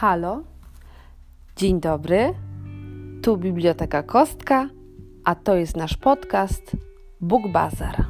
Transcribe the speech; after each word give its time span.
Halo, 0.00 0.42
dzień 1.56 1.80
dobry. 1.80 2.34
Tu 3.22 3.36
Biblioteka 3.36 4.02
Kostka, 4.02 4.68
a 5.24 5.34
to 5.34 5.54
jest 5.54 5.76
nasz 5.76 5.96
podcast 5.96 6.62
Book 7.20 7.42
Bazar. 7.52 8.04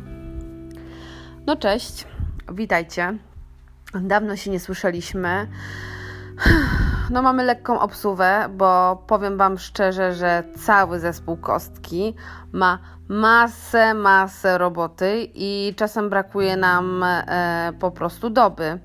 No 1.47 1.57
cześć, 1.57 2.07
witajcie. 2.53 3.19
Dawno 4.01 4.37
się 4.37 4.51
nie 4.51 4.61
słyszeliśmy. 4.61 5.49
No 7.11 7.23
mamy 7.23 7.45
lekką 7.45 7.81
obsuwę, 7.81 8.49
bo 8.57 9.03
powiem 9.07 9.39
Wam 9.39 9.59
szczerze, 9.59 10.15
że 10.15 10.43
cały 10.57 11.01
zespół 11.01 11.37
Kostki 11.37 12.15
ma 12.53 12.79
masę, 13.09 13.95
masę 13.95 14.59
roboty 14.59 15.29
i 15.35 15.75
czasem 15.77 16.11
brakuje 16.11 16.57
nam 16.57 17.03
e, 17.05 17.73
po 17.81 17.91
prostu 17.91 18.31
doby. 18.31 18.79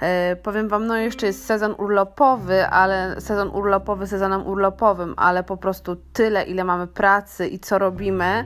E, 0.00 0.36
powiem 0.36 0.68
Wam, 0.68 0.86
no 0.86 0.96
jeszcze 0.96 1.26
jest 1.26 1.46
sezon 1.46 1.74
urlopowy, 1.78 2.66
ale 2.66 3.20
sezon 3.20 3.50
urlopowy 3.50 4.06
sezonem 4.06 4.46
urlopowym, 4.46 5.14
ale 5.16 5.44
po 5.44 5.56
prostu 5.56 5.96
tyle, 6.12 6.44
ile 6.44 6.64
mamy 6.64 6.86
pracy 6.86 7.48
i 7.48 7.58
co 7.58 7.78
robimy, 7.78 8.44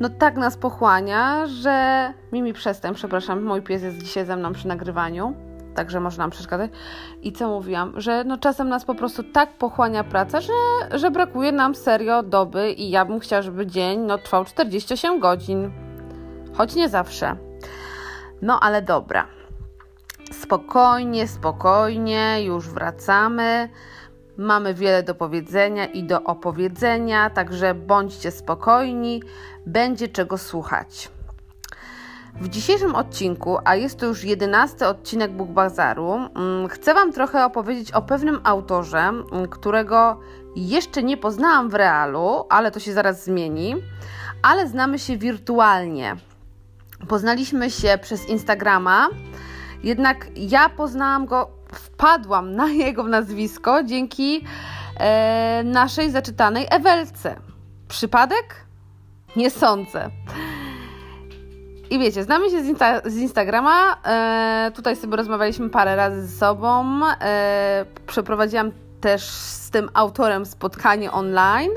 no 0.00 0.08
tak 0.08 0.36
nas 0.36 0.56
pochłania, 0.56 1.46
że 1.46 2.12
Mimi 2.32 2.52
przestań, 2.52 2.94
przepraszam, 2.94 3.44
mój 3.44 3.62
pies 3.62 3.82
jest 3.82 3.98
dzisiaj 3.98 4.26
ze 4.26 4.36
mną 4.36 4.52
przy 4.52 4.68
nagrywaniu, 4.68 5.34
także 5.74 6.00
może 6.00 6.18
nam 6.18 6.30
przeszkadzać. 6.30 6.70
I 7.22 7.32
co 7.32 7.48
mówiłam, 7.48 8.00
że 8.00 8.24
no 8.24 8.38
czasem 8.38 8.68
nas 8.68 8.84
po 8.84 8.94
prostu 8.94 9.22
tak 9.22 9.52
pochłania 9.52 10.04
praca, 10.04 10.40
że, 10.40 10.52
że 10.90 11.10
brakuje 11.10 11.52
nam 11.52 11.74
serio 11.74 12.22
doby 12.22 12.70
i 12.70 12.90
ja 12.90 13.04
bym 13.04 13.20
chciała, 13.20 13.42
żeby 13.42 13.66
dzień 13.66 14.00
no, 14.00 14.18
trwał 14.18 14.44
48 14.44 15.20
godzin, 15.20 15.70
choć 16.54 16.74
nie 16.74 16.88
zawsze. 16.88 17.36
No 18.42 18.60
ale 18.60 18.82
dobra. 18.82 19.37
Spokojnie, 20.32 21.28
spokojnie, 21.28 22.44
już 22.44 22.68
wracamy. 22.68 23.68
Mamy 24.36 24.74
wiele 24.74 25.02
do 25.02 25.14
powiedzenia 25.14 25.86
i 25.86 26.04
do 26.04 26.22
opowiedzenia, 26.22 27.30
także 27.30 27.74
bądźcie 27.74 28.30
spokojni, 28.30 29.22
będzie 29.66 30.08
czego 30.08 30.38
słuchać. 30.38 31.10
W 32.34 32.48
dzisiejszym 32.48 32.94
odcinku, 32.94 33.58
a 33.64 33.76
jest 33.76 33.98
to 33.98 34.06
już 34.06 34.24
jedenasty 34.24 34.86
odcinek 34.86 35.32
Book 35.32 35.48
Bazaru, 35.48 36.12
mm, 36.12 36.68
chcę 36.68 36.94
Wam 36.94 37.12
trochę 37.12 37.44
opowiedzieć 37.44 37.92
o 37.92 38.02
pewnym 38.02 38.40
autorze, 38.44 38.98
mm, 38.98 39.48
którego 39.50 40.20
jeszcze 40.56 41.02
nie 41.02 41.16
poznałam 41.16 41.70
w 41.70 41.74
realu, 41.74 42.44
ale 42.48 42.70
to 42.70 42.80
się 42.80 42.92
zaraz 42.92 43.24
zmieni, 43.24 43.74
ale 44.42 44.68
znamy 44.68 44.98
się 44.98 45.16
wirtualnie. 45.16 46.16
Poznaliśmy 47.08 47.70
się 47.70 47.98
przez 48.02 48.28
Instagrama, 48.28 49.08
jednak 49.82 50.26
ja 50.36 50.68
poznałam 50.68 51.26
go, 51.26 51.50
wpadłam 51.72 52.54
na 52.54 52.68
jego 52.84 53.02
nazwisko 53.02 53.84
dzięki 53.84 54.44
e, 55.00 55.62
naszej 55.64 56.10
zaczytanej 56.10 56.66
Ewelce. 56.70 57.36
Przypadek? 57.88 58.64
Nie 59.36 59.50
sądzę. 59.50 60.10
I 61.90 61.98
wiecie, 61.98 62.24
znamy 62.24 62.50
się 62.50 62.62
z, 62.62 62.66
Insta 62.66 63.00
z 63.04 63.16
Instagrama. 63.16 63.96
E, 64.06 64.70
tutaj 64.74 64.96
sobie 64.96 65.16
rozmawialiśmy 65.16 65.70
parę 65.70 65.96
razy 65.96 66.26
ze 66.26 66.38
sobą. 66.38 67.00
E, 67.06 67.84
przeprowadziłam 68.06 68.72
też 69.00 69.22
z 69.30 69.70
tym 69.70 69.88
autorem 69.94 70.46
spotkanie 70.46 71.12
online 71.12 71.70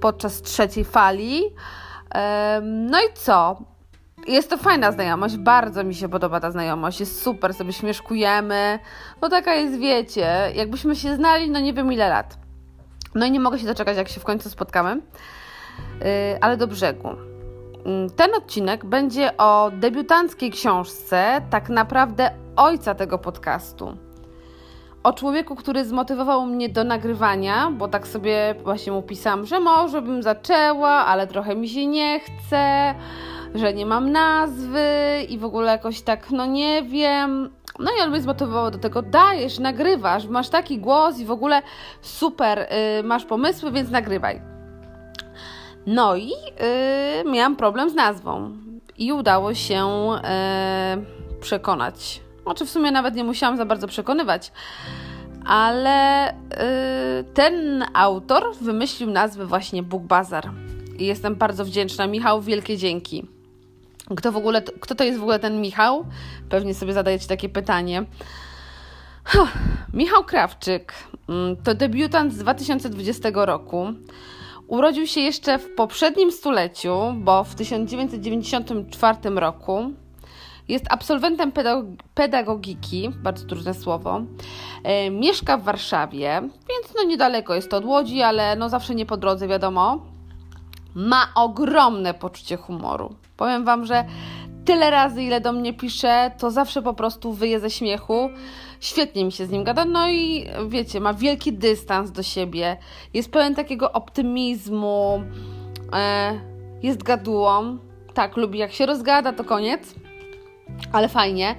podczas 0.00 0.42
trzeciej 0.42 0.84
fali. 0.84 1.42
E, 2.14 2.60
no 2.62 2.98
i 3.00 3.14
co? 3.14 3.62
Jest 4.26 4.50
to 4.50 4.58
fajna 4.58 4.92
znajomość, 4.92 5.36
bardzo 5.36 5.84
mi 5.84 5.94
się 5.94 6.08
podoba 6.08 6.40
ta 6.40 6.50
znajomość, 6.50 7.00
jest 7.00 7.22
super, 7.22 7.54
sobie 7.54 7.72
śmieszkujemy. 7.72 8.78
No 9.22 9.28
taka 9.28 9.54
jest, 9.54 9.78
wiecie, 9.78 10.52
jakbyśmy 10.54 10.96
się 10.96 11.16
znali, 11.16 11.50
no 11.50 11.60
nie 11.60 11.72
wiem 11.72 11.92
ile 11.92 12.08
lat. 12.08 12.38
No 13.14 13.26
i 13.26 13.30
nie 13.30 13.40
mogę 13.40 13.58
się 13.58 13.66
doczekać, 13.66 13.96
jak 13.96 14.08
się 14.08 14.20
w 14.20 14.24
końcu 14.24 14.50
spotkamy. 14.50 14.96
Yy, 16.00 16.06
ale 16.40 16.56
do 16.56 16.66
brzegu. 16.66 17.08
Yy, 17.08 18.10
ten 18.16 18.34
odcinek 18.34 18.84
będzie 18.84 19.36
o 19.36 19.70
debiutanckiej 19.74 20.50
książce, 20.50 21.42
tak 21.50 21.68
naprawdę 21.68 22.30
ojca 22.56 22.94
tego 22.94 23.18
podcastu. 23.18 23.96
O 25.02 25.12
człowieku, 25.12 25.56
który 25.56 25.84
zmotywował 25.84 26.46
mnie 26.46 26.68
do 26.68 26.84
nagrywania, 26.84 27.70
bo 27.70 27.88
tak 27.88 28.06
sobie 28.06 28.54
właśnie 28.64 28.92
mu 28.92 29.02
pisałam, 29.02 29.46
że 29.46 29.60
może 29.60 30.02
bym 30.02 30.22
zaczęła, 30.22 30.90
ale 30.90 31.26
trochę 31.26 31.56
mi 31.56 31.68
się 31.68 31.86
nie 31.86 32.20
chce 32.20 32.94
że 33.54 33.74
nie 33.74 33.86
mam 33.86 34.12
nazwy 34.12 34.88
i 35.28 35.38
w 35.38 35.44
ogóle 35.44 35.72
jakoś 35.72 36.00
tak, 36.00 36.30
no 36.30 36.46
nie 36.46 36.82
wiem. 36.82 37.50
No 37.78 37.90
i 37.98 38.02
on 38.02 38.10
mnie 38.10 38.20
zmotywował 38.20 38.70
do 38.70 38.78
tego, 38.78 39.02
dajesz, 39.02 39.58
nagrywasz, 39.58 40.26
masz 40.26 40.48
taki 40.48 40.78
głos 40.78 41.18
i 41.18 41.24
w 41.24 41.30
ogóle 41.30 41.62
super, 42.02 42.58
yy, 42.58 43.02
masz 43.02 43.24
pomysły, 43.24 43.72
więc 43.72 43.90
nagrywaj. 43.90 44.42
No 45.86 46.16
i 46.16 46.28
yy, 46.28 47.32
miałam 47.32 47.56
problem 47.56 47.90
z 47.90 47.94
nazwą 47.94 48.52
i 48.98 49.12
udało 49.12 49.54
się 49.54 50.08
yy, 50.96 51.40
przekonać. 51.40 52.20
Znaczy 52.42 52.66
w 52.66 52.70
sumie 52.70 52.90
nawet 52.90 53.14
nie 53.14 53.24
musiałam 53.24 53.56
za 53.56 53.64
bardzo 53.64 53.88
przekonywać, 53.88 54.52
ale 55.46 56.26
yy, 56.50 57.24
ten 57.34 57.84
autor 57.94 58.54
wymyślił 58.60 59.10
nazwę 59.10 59.46
właśnie 59.46 59.82
Book 59.82 60.02
Bazar. 60.02 60.50
I 60.98 61.06
jestem 61.06 61.34
bardzo 61.34 61.64
wdzięczna. 61.64 62.06
Michał, 62.06 62.40
wielkie 62.40 62.76
dzięki. 62.76 63.39
Kto 64.16 64.32
w 64.32 64.36
ogóle, 64.36 64.62
kto 64.62 64.94
to 64.94 65.04
jest 65.04 65.18
w 65.18 65.22
ogóle 65.22 65.38
ten 65.38 65.60
Michał? 65.60 66.06
Pewnie 66.48 66.74
sobie 66.74 66.92
zadajecie 66.92 67.28
takie 67.28 67.48
pytanie. 67.48 68.04
Huh. 69.24 69.48
Michał 69.92 70.24
Krawczyk 70.24 70.94
mm, 71.28 71.56
to 71.56 71.74
debiutant 71.74 72.32
z 72.32 72.38
2020 72.38 73.28
roku. 73.34 73.86
Urodził 74.66 75.06
się 75.06 75.20
jeszcze 75.20 75.58
w 75.58 75.74
poprzednim 75.74 76.32
stuleciu, 76.32 77.14
bo 77.16 77.44
w 77.44 77.54
1994 77.54 79.18
roku. 79.34 79.90
Jest 80.68 80.84
absolwentem 80.90 81.52
pedagogiki, 82.14 83.10
bardzo 83.22 83.46
trudne 83.46 83.74
słowo. 83.74 84.20
E, 84.84 85.10
mieszka 85.10 85.56
w 85.56 85.62
Warszawie, 85.62 86.40
więc 86.40 86.94
no 86.96 87.02
niedaleko 87.02 87.54
jest 87.54 87.70
to 87.70 87.76
od 87.76 87.84
Łodzi, 87.84 88.22
ale 88.22 88.56
no 88.56 88.68
zawsze 88.68 88.94
nie 88.94 89.06
po 89.06 89.16
drodze, 89.16 89.48
wiadomo. 89.48 90.09
Ma 90.94 91.28
ogromne 91.34 92.14
poczucie 92.14 92.56
humoru. 92.56 93.14
Powiem 93.36 93.64
Wam, 93.64 93.86
że 93.86 94.04
tyle 94.64 94.90
razy, 94.90 95.22
ile 95.22 95.40
do 95.40 95.52
mnie 95.52 95.74
pisze, 95.74 96.30
to 96.38 96.50
zawsze 96.50 96.82
po 96.82 96.94
prostu 96.94 97.32
wyje 97.32 97.60
ze 97.60 97.70
śmiechu. 97.70 98.30
Świetnie 98.80 99.24
mi 99.24 99.32
się 99.32 99.46
z 99.46 99.50
nim 99.50 99.64
gada, 99.64 99.84
no 99.84 100.10
i 100.10 100.46
wiecie, 100.68 101.00
ma 101.00 101.14
wielki 101.14 101.52
dystans 101.52 102.10
do 102.10 102.22
siebie, 102.22 102.76
jest 103.14 103.32
pełen 103.32 103.54
takiego 103.54 103.92
optymizmu, 103.92 105.22
e, 105.92 106.40
jest 106.82 107.02
gadułą. 107.02 107.78
Tak, 108.14 108.36
lubi 108.36 108.58
jak 108.58 108.72
się 108.72 108.86
rozgada, 108.86 109.32
to 109.32 109.44
koniec, 109.44 109.94
ale 110.92 111.08
fajnie. 111.08 111.54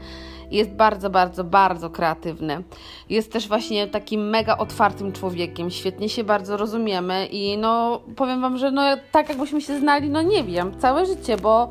Jest 0.52 0.72
bardzo, 0.72 1.10
bardzo, 1.10 1.44
bardzo 1.44 1.90
kreatywny. 1.90 2.64
Jest 3.10 3.32
też 3.32 3.48
właśnie 3.48 3.88
takim 3.88 4.30
mega 4.30 4.58
otwartym 4.58 5.12
człowiekiem. 5.12 5.70
Świetnie 5.70 6.10
się 6.10 6.24
bardzo 6.24 6.58
rozumiemy 6.58 7.26
i 7.26 7.58
no 7.58 8.02
powiem 8.16 8.42
Wam, 8.42 8.58
że 8.58 8.72
no 8.72 8.82
tak 9.12 9.30
jakbyśmy 9.30 9.62
się 9.62 9.80
znali, 9.80 10.10
no 10.10 10.22
nie 10.22 10.44
wiem, 10.44 10.80
całe 10.80 11.06
życie, 11.06 11.38
bo 11.38 11.70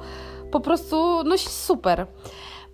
po 0.51 0.61
prostu 0.61 1.23
no 1.25 1.39
super. 1.39 2.07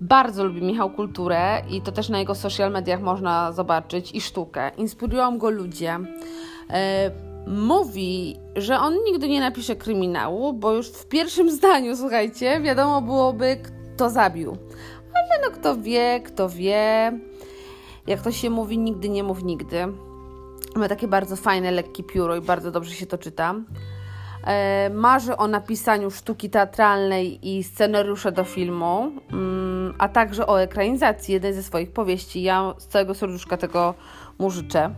Bardzo 0.00 0.44
lubi 0.44 0.62
Michał 0.62 0.90
kulturę 0.90 1.62
i 1.70 1.82
to 1.82 1.92
też 1.92 2.08
na 2.08 2.18
jego 2.18 2.34
social 2.34 2.72
mediach 2.72 3.00
można 3.00 3.52
zobaczyć 3.52 4.12
i 4.12 4.20
sztukę. 4.20 4.70
Inspirują 4.76 5.38
go 5.38 5.50
ludzie. 5.50 5.98
E, 6.70 7.10
mówi, 7.46 8.36
że 8.56 8.78
on 8.78 8.94
nigdy 9.04 9.28
nie 9.28 9.40
napisze 9.40 9.76
kryminału, 9.76 10.52
bo 10.52 10.72
już 10.72 10.88
w 10.88 11.06
pierwszym 11.06 11.50
zdaniu, 11.50 11.96
słuchajcie, 11.96 12.60
wiadomo 12.60 13.02
byłoby, 13.02 13.56
kto 13.94 14.10
zabił 14.10 14.56
ale 15.36 15.50
no 15.50 15.50
kto 15.50 15.76
wie, 15.76 16.20
kto 16.20 16.48
wie. 16.48 17.12
Jak 18.06 18.20
to 18.20 18.32
się 18.32 18.50
mówi, 18.50 18.78
nigdy 18.78 19.08
nie 19.08 19.22
mów 19.22 19.44
nigdy. 19.44 19.86
Ma 20.76 20.88
takie 20.88 21.08
bardzo 21.08 21.36
fajne, 21.36 21.70
lekkie 21.70 22.04
pióro 22.04 22.36
i 22.36 22.40
bardzo 22.40 22.70
dobrze 22.70 22.94
się 22.94 23.06
to 23.06 23.18
czyta. 23.18 23.54
E, 24.46 24.90
marzy 24.94 25.36
o 25.36 25.46
napisaniu 25.48 26.10
sztuki 26.10 26.50
teatralnej 26.50 27.48
i 27.56 27.64
scenariusza 27.64 28.30
do 28.30 28.44
filmu, 28.44 29.12
mm, 29.32 29.94
a 29.98 30.08
także 30.08 30.46
o 30.46 30.60
ekranizacji 30.60 31.34
jednej 31.34 31.54
ze 31.54 31.62
swoich 31.62 31.92
powieści. 31.92 32.42
Ja 32.42 32.74
z 32.78 32.86
całego 32.86 33.14
serduszka 33.14 33.56
tego 33.56 33.94
mu 34.38 34.50
życzę. 34.50 34.94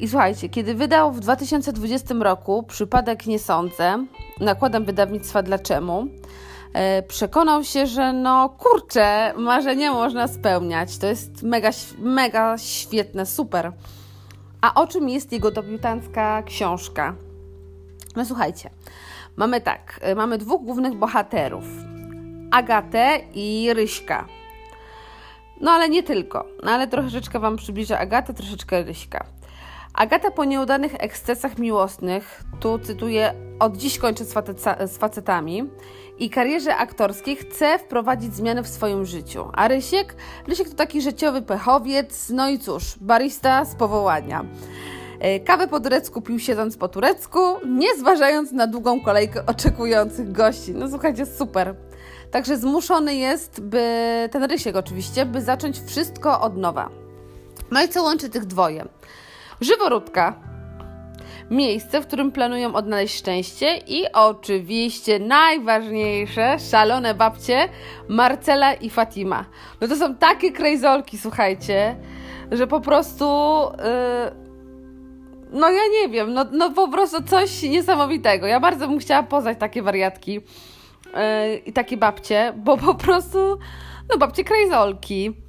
I 0.00 0.08
słuchajcie, 0.08 0.48
kiedy 0.48 0.74
wydał 0.74 1.12
w 1.12 1.20
2020 1.20 2.14
roku 2.22 2.62
Przypadek 2.62 3.26
Nie 3.26 3.38
Sądzę, 3.38 4.06
nakładem 4.40 4.84
wydawnictwa 4.84 5.42
Dlaczemu, 5.42 6.06
przekonał 7.08 7.64
się, 7.64 7.86
że 7.86 8.12
no 8.12 8.48
kurczę, 8.48 9.34
marzenia 9.36 9.92
można 9.92 10.28
spełniać. 10.28 10.98
To 10.98 11.06
jest 11.06 11.42
mega, 11.42 11.70
mega 11.98 12.58
świetne, 12.58 13.26
super. 13.26 13.72
A 14.60 14.74
o 14.74 14.86
czym 14.86 15.08
jest 15.08 15.32
jego 15.32 15.50
debiutancka 15.50 16.42
książka? 16.42 17.14
No 18.16 18.24
słuchajcie, 18.24 18.70
mamy 19.36 19.60
tak, 19.60 20.00
e, 20.02 20.14
mamy 20.14 20.38
dwóch 20.38 20.62
głównych 20.62 20.94
bohaterów. 20.94 21.64
Agatę 22.50 23.20
i 23.34 23.68
Ryśka. 23.74 24.28
No 25.60 25.70
ale 25.70 25.88
nie 25.88 26.02
tylko. 26.02 26.46
No, 26.62 26.70
ale 26.70 26.88
troszeczkę 26.88 27.38
Wam 27.38 27.56
przybliża 27.56 27.98
Agata, 27.98 28.32
troszeczkę 28.32 28.82
Ryśka. 28.82 29.26
Agata 29.94 30.30
po 30.30 30.44
nieudanych 30.44 30.94
ekscesach 30.98 31.58
miłosnych, 31.58 32.42
tu 32.60 32.78
cytuję, 32.78 33.34
od 33.60 33.76
dziś 33.76 33.98
kończę 33.98 34.24
z, 34.86 34.96
facetami 34.98 35.70
i 36.18 36.30
karierze 36.30 36.76
aktorskiej 36.76 37.36
chce 37.36 37.78
wprowadzić 37.78 38.34
zmiany 38.34 38.62
w 38.62 38.68
swoim 38.68 39.04
życiu. 39.04 39.50
A 39.52 39.68
Rysiek? 39.68 40.16
Rysiek 40.46 40.68
to 40.68 40.74
taki 40.74 41.02
życiowy 41.02 41.42
pechowiec, 41.42 42.30
no 42.30 42.48
i 42.48 42.58
cóż, 42.58 42.98
barista 43.00 43.64
z 43.64 43.74
powołania. 43.74 44.44
E, 45.20 45.40
kawę 45.40 45.68
po 45.68 45.80
turecku 45.80 46.22
pił 46.22 46.38
siedząc 46.38 46.76
po 46.76 46.88
turecku, 46.88 47.40
nie 47.66 47.96
zważając 47.96 48.52
na 48.52 48.66
długą 48.66 49.00
kolejkę 49.00 49.46
oczekujących 49.46 50.32
gości. 50.32 50.72
No 50.72 50.88
słuchajcie, 50.88 51.26
super. 51.26 51.74
Także 52.30 52.56
zmuszony 52.56 53.14
jest, 53.14 53.60
by 53.60 53.84
ten 54.32 54.44
Rysiek 54.44 54.76
oczywiście, 54.76 55.26
by 55.26 55.42
zacząć 55.42 55.80
wszystko 55.80 56.40
od 56.40 56.56
nowa. 56.56 56.90
No 57.70 57.82
i 57.82 57.88
co 57.88 58.02
łączy 58.02 58.28
tych 58.30 58.44
dwoje? 58.44 58.84
Żyworódka, 59.60 60.34
miejsce, 61.50 62.00
w 62.00 62.06
którym 62.06 62.32
planują 62.32 62.74
odnaleźć 62.74 63.18
szczęście 63.18 63.76
i 63.76 64.12
oczywiście 64.12 65.18
najważniejsze, 65.18 66.56
szalone 66.70 67.14
babcie 67.14 67.68
Marcela 68.08 68.74
i 68.74 68.90
Fatima. 68.90 69.44
No 69.80 69.88
to 69.88 69.96
są 69.96 70.14
takie 70.14 70.52
krejzolki, 70.52 71.18
słuchajcie, 71.18 71.96
że 72.52 72.66
po 72.66 72.80
prostu... 72.80 73.24
Yy, 73.78 74.44
no 75.52 75.70
ja 75.70 75.82
nie 75.92 76.08
wiem, 76.08 76.34
no, 76.34 76.44
no 76.52 76.70
po 76.70 76.88
prostu 76.88 77.22
coś 77.22 77.62
niesamowitego. 77.62 78.46
Ja 78.46 78.60
bardzo 78.60 78.88
bym 78.88 78.98
chciała 78.98 79.22
poznać 79.22 79.58
takie 79.58 79.82
wariatki 79.82 80.34
yy, 80.34 81.56
i 81.66 81.72
takie 81.72 81.96
babcie, 81.96 82.52
bo 82.56 82.76
po 82.76 82.94
prostu, 82.94 83.58
no 84.10 84.18
babcie 84.18 84.44
krejzolki. 84.44 85.43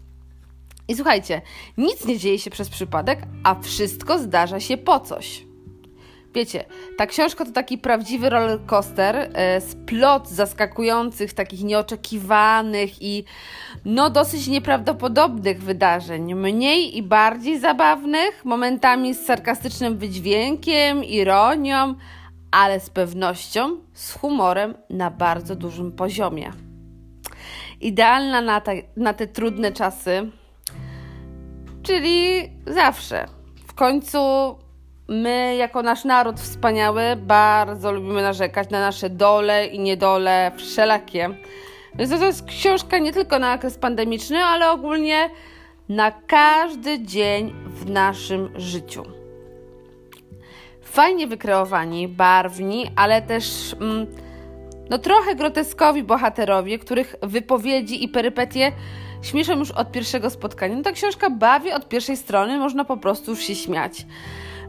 I 0.87 0.95
słuchajcie, 0.95 1.41
nic 1.77 2.05
nie 2.05 2.17
dzieje 2.17 2.39
się 2.39 2.49
przez 2.49 2.69
przypadek, 2.69 3.19
a 3.43 3.55
wszystko 3.55 4.19
zdarza 4.19 4.59
się 4.59 4.77
po 4.77 4.99
coś. 4.99 5.45
Wiecie, 6.35 6.65
ta 6.97 7.05
książka 7.05 7.45
to 7.45 7.51
taki 7.51 7.77
prawdziwy 7.77 8.29
rollercoaster, 8.29 9.29
e, 9.33 9.61
splot 9.61 10.29
zaskakujących, 10.29 11.33
takich 11.33 11.63
nieoczekiwanych 11.63 13.01
i 13.01 13.23
no 13.85 14.09
dosyć 14.09 14.47
nieprawdopodobnych 14.47 15.63
wydarzeń. 15.63 16.35
Mniej 16.35 16.97
i 16.97 17.03
bardziej 17.03 17.59
zabawnych, 17.59 18.45
momentami 18.45 19.13
z 19.13 19.25
sarkastycznym 19.25 19.97
wydźwiękiem, 19.97 21.03
ironią, 21.03 21.95
ale 22.51 22.79
z 22.79 22.89
pewnością 22.89 23.77
z 23.93 24.13
humorem 24.13 24.73
na 24.89 25.11
bardzo 25.11 25.55
dużym 25.55 25.91
poziomie. 25.91 26.51
Idealna 27.81 28.41
na 28.41 28.61
te, 28.61 28.73
na 28.97 29.13
te 29.13 29.27
trudne 29.27 29.71
czasy, 29.71 30.31
czyli 31.85 32.49
zawsze. 32.67 33.25
W 33.67 33.73
końcu 33.73 34.19
My, 35.07 35.55
jako 35.55 35.81
nasz 35.81 36.03
naród 36.05 36.39
wspaniały, 36.39 37.01
bardzo 37.15 37.91
lubimy 37.91 38.21
narzekać 38.21 38.69
na 38.69 38.79
nasze 38.79 39.09
dole 39.09 39.67
i 39.67 39.79
niedole 39.79 40.51
wszelakie. 40.57 41.29
Więc 41.95 42.19
to 42.19 42.25
jest 42.25 42.45
książka 42.45 42.97
nie 42.97 43.13
tylko 43.13 43.39
na 43.39 43.53
okres 43.53 43.77
pandemiczny, 43.77 44.43
ale 44.43 44.71
ogólnie 44.71 45.29
na 45.89 46.11
każdy 46.11 46.99
dzień 46.99 47.53
w 47.67 47.89
naszym 47.89 48.49
życiu. 48.55 49.03
Fajnie 50.81 51.27
wykreowani, 51.27 52.07
barwni, 52.07 52.91
ale 52.95 53.21
też 53.21 53.75
mm, 53.81 54.07
no 54.89 54.97
trochę 54.97 55.35
groteskowi 55.35 56.03
bohaterowie, 56.03 56.79
których 56.79 57.15
wypowiedzi 57.21 58.03
i 58.03 58.07
perypetie 58.07 58.71
śmieszą 59.25 59.57
już 59.59 59.71
od 59.71 59.91
pierwszego 59.91 60.29
spotkania. 60.29 60.75
No 60.75 60.83
ta 60.83 60.91
książka 60.91 61.29
bawi 61.29 61.71
od 61.71 61.87
pierwszej 61.89 62.17
strony, 62.17 62.57
można 62.57 62.85
po 62.85 62.97
prostu 62.97 63.31
już 63.31 63.39
się 63.39 63.55
śmiać. 63.55 64.05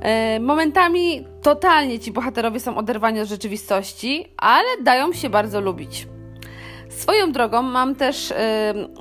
E, 0.00 0.41
momentami 0.41 1.26
totalnie 1.43 1.99
ci 1.99 2.12
bohaterowie 2.12 2.61
są 2.61 2.76
oderwani 2.76 3.20
od 3.20 3.29
rzeczywistości, 3.29 4.32
ale 4.37 4.69
dają 4.82 5.12
się 5.12 5.31
bardzo 5.31 5.61
lubić. 5.61 6.08
Swoją 6.88 7.32
drogą 7.32 7.62
mam 7.62 7.94
też, 7.94 8.32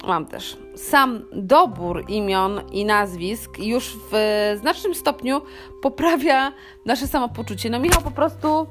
mam 0.07 0.25
też 0.25 0.57
sam 0.75 1.21
dobór 1.31 2.05
imion 2.07 2.61
i 2.71 2.85
nazwisk 2.85 3.59
już 3.59 3.97
w 4.11 4.53
znacznym 4.61 4.95
stopniu 4.95 5.41
poprawia 5.81 6.51
nasze 6.85 7.07
samopoczucie. 7.07 7.69
No 7.69 7.79
Michał 7.79 8.01
po 8.01 8.11
prostu 8.11 8.67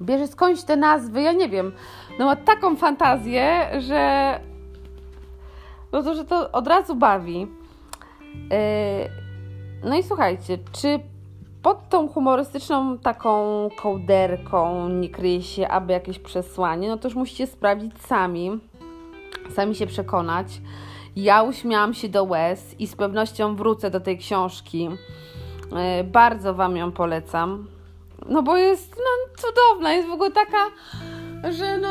bierze 0.00 0.26
skądś 0.26 0.62
te 0.62 0.76
nazwy, 0.76 1.22
ja 1.22 1.32
nie 1.32 1.48
wiem, 1.48 1.72
no 2.18 2.26
ma 2.26 2.36
taką 2.36 2.76
fantazję, 2.76 3.70
że 3.78 4.40
no 5.92 6.02
to, 6.02 6.14
że 6.14 6.24
to 6.24 6.52
od 6.52 6.66
razu 6.66 6.94
bawi. 6.94 7.40
Yy, 7.40 9.10
no 9.84 9.96
i 9.96 10.02
słuchajcie, 10.02 10.58
czy 10.72 11.00
pod 11.62 11.88
tą 11.88 12.08
humorystyczną 12.08 12.98
taką 12.98 13.68
kołderką 13.76 14.88
nie 14.88 15.08
kryje 15.08 15.42
się 15.42 15.68
aby 15.68 15.92
jakieś 15.92 16.18
przesłanie, 16.18 16.88
no 16.88 16.96
to 16.96 17.08
już 17.08 17.14
musicie 17.14 17.46
sprawdzić 17.46 18.02
sami, 18.02 18.60
sami 19.54 19.74
się 19.74 19.86
przekonać. 19.86 20.46
Ja 21.16 21.42
uśmiałam 21.42 21.94
się 21.94 22.08
do 22.08 22.24
łez 22.24 22.80
i 22.80 22.86
z 22.86 22.96
pewnością 22.96 23.56
wrócę 23.56 23.90
do 23.90 24.00
tej 24.00 24.18
książki. 24.18 24.88
E, 25.76 26.04
bardzo 26.04 26.54
Wam 26.54 26.76
ją 26.76 26.92
polecam. 26.92 27.66
No 28.28 28.42
bo 28.42 28.56
jest 28.56 28.96
no, 28.96 29.36
cudowna, 29.36 29.92
jest 29.92 30.08
w 30.08 30.12
ogóle 30.12 30.30
taka, 30.30 30.66
że 31.52 31.78
no 31.78 31.88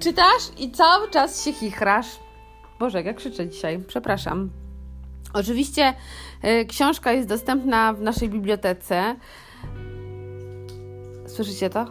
czytasz 0.00 0.42
i 0.58 0.70
cały 0.70 1.10
czas 1.10 1.44
się 1.44 1.52
chichrasz. 1.52 2.23
Boże, 2.84 3.02
jak 3.02 3.16
krzyczę 3.16 3.48
dzisiaj, 3.48 3.78
przepraszam. 3.86 4.50
Oczywiście 5.32 5.94
y, 6.44 6.66
książka 6.66 7.12
jest 7.12 7.28
dostępna 7.28 7.92
w 7.92 8.00
naszej 8.00 8.28
bibliotece. 8.28 9.16
Słyszycie 11.26 11.70
to? 11.70 11.86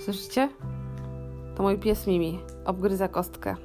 Słyszycie? 0.00 0.48
To 1.56 1.62
mój 1.62 1.78
pies 1.78 2.06
Mimi 2.06 2.40
obgryza 2.64 3.08
kostkę. 3.08 3.56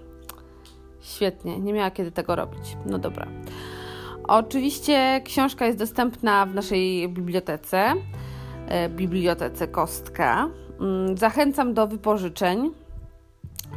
Świetnie, 1.02 1.60
nie 1.60 1.74
miała 1.74 1.92
kiedy 1.92 2.12
tego 2.12 2.36
robić. 2.36 2.78
No 2.86 2.98
dobra. 2.98 3.28
Oczywiście 4.28 5.22
książka 5.26 5.66
jest 5.66 5.78
dostępna 5.78 6.46
w 6.46 6.54
naszej 6.54 7.10
bibliotece, 7.10 7.94
y, 8.86 8.90
bibliotece 8.90 9.68
Kostka. 9.68 10.50
Mm, 10.80 11.18
zachęcam 11.18 11.74
do 11.74 11.88
wypożyczeń. 11.88 12.72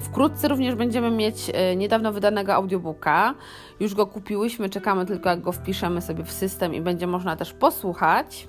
Wkrótce 0.00 0.48
również 0.48 0.74
będziemy 0.74 1.10
mieć 1.10 1.50
e, 1.54 1.76
niedawno 1.76 2.12
wydanego 2.12 2.54
audiobooka. 2.54 3.34
Już 3.80 3.94
go 3.94 4.06
kupiłyśmy, 4.06 4.68
czekamy 4.68 5.06
tylko 5.06 5.28
jak 5.28 5.40
go 5.40 5.52
wpiszemy 5.52 6.02
sobie 6.02 6.24
w 6.24 6.32
system 6.32 6.74
i 6.74 6.80
będzie 6.80 7.06
można 7.06 7.36
też 7.36 7.52
posłuchać. 7.52 8.48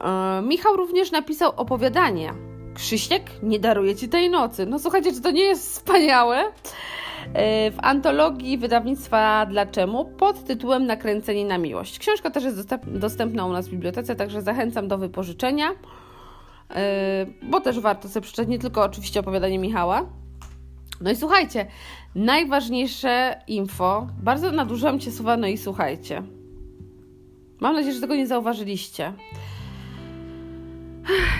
E, 0.00 0.42
Michał 0.42 0.76
również 0.76 1.12
napisał 1.12 1.52
opowiadanie. 1.56 2.32
Krzysiek 2.74 3.22
nie 3.42 3.58
daruje 3.58 3.96
ci 3.96 4.08
tej 4.08 4.30
nocy. 4.30 4.66
No 4.66 4.78
słuchajcie, 4.78 5.12
czy 5.12 5.20
to 5.20 5.30
nie 5.30 5.42
jest 5.42 5.62
wspaniałe? 5.62 6.44
E, 7.34 7.70
w 7.70 7.76
antologii 7.82 8.58
wydawnictwa 8.58 9.46
Dla 9.46 9.66
Czemu 9.66 10.04
pod 10.04 10.44
tytułem 10.44 10.86
Nakręceni 10.86 11.44
na 11.44 11.58
miłość. 11.58 11.98
Książka 11.98 12.30
też 12.30 12.44
jest 12.44 12.74
dostępna 12.86 13.46
u 13.46 13.52
nas 13.52 13.68
w 13.68 13.70
bibliotece, 13.70 14.16
także 14.16 14.42
zachęcam 14.42 14.88
do 14.88 14.98
wypożyczenia, 14.98 15.68
bo 17.42 17.60
też 17.60 17.80
warto 17.80 18.08
sobie 18.08 18.22
przeczytać 18.22 18.48
nie 18.48 18.58
tylko 18.58 18.82
oczywiście 18.82 19.20
opowiadanie 19.20 19.58
Michała, 19.58 20.06
no 21.00 21.10
i 21.10 21.16
słuchajcie, 21.16 21.66
najważniejsze 22.14 23.42
info, 23.46 24.06
bardzo 24.22 24.52
nadużyłam 24.52 25.00
Cię 25.00 25.10
słowa, 25.10 25.36
no 25.36 25.46
i 25.46 25.58
słuchajcie. 25.58 26.22
Mam 27.60 27.74
nadzieję, 27.74 27.94
że 27.94 28.00
tego 28.00 28.16
nie 28.16 28.26
zauważyliście. 28.26 29.12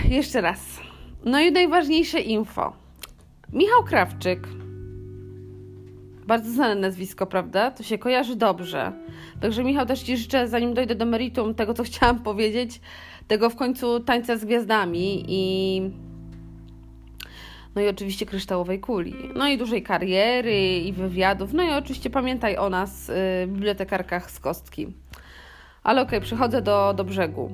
Jeszcze 0.09 0.41
raz. 0.41 0.79
No 1.25 1.39
i 1.39 1.51
najważniejsze 1.51 2.19
info. 2.19 2.73
Michał 3.53 3.83
Krawczyk. 3.83 4.47
Bardzo 6.27 6.51
znane 6.51 6.75
nazwisko, 6.75 7.25
prawda? 7.25 7.71
To 7.71 7.83
się 7.83 7.97
kojarzy 7.97 8.35
dobrze. 8.35 8.91
Także 9.41 9.63
Michał 9.63 9.85
też 9.85 9.99
Ci 9.99 10.17
życzę, 10.17 10.47
zanim 10.47 10.73
dojdę 10.73 10.95
do 10.95 11.05
meritum 11.05 11.55
tego, 11.55 11.73
co 11.73 11.83
chciałam 11.83 12.19
powiedzieć, 12.19 12.81
tego 13.27 13.49
w 13.49 13.55
końcu 13.55 13.99
tańca 13.99 14.37
z 14.37 14.45
gwiazdami 14.45 15.25
i 15.27 15.81
no 17.75 17.81
i 17.81 17.87
oczywiście 17.87 18.25
kryształowej 18.25 18.79
kuli, 18.79 19.15
no 19.35 19.47
i 19.47 19.57
dużej 19.57 19.83
kariery 19.83 20.77
i 20.77 20.93
wywiadów, 20.93 21.53
no 21.53 21.63
i 21.63 21.69
oczywiście 21.69 22.09
pamiętaj 22.09 22.57
o 22.57 22.69
nas, 22.69 23.09
y, 23.09 23.13
bibliotekarkach 23.47 24.31
z 24.31 24.39
kostki. 24.39 24.87
Ale 25.83 26.01
okej, 26.01 26.19
okay, 26.19 26.27
przechodzę 26.27 26.61
do, 26.61 26.93
do 26.93 27.03
brzegu. 27.03 27.51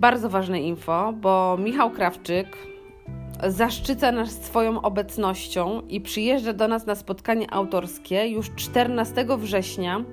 Bardzo 0.00 0.28
ważne 0.28 0.60
info, 0.60 1.12
bo 1.12 1.56
Michał 1.60 1.90
Krawczyk 1.90 2.56
zaszczyca 3.46 4.12
nas 4.12 4.44
swoją 4.44 4.82
obecnością 4.82 5.82
i 5.88 6.00
przyjeżdża 6.00 6.52
do 6.52 6.68
nas 6.68 6.86
na 6.86 6.94
spotkanie 6.94 7.52
autorskie 7.52 8.28
już 8.28 8.50
14 8.54 9.26
września, 9.38 10.04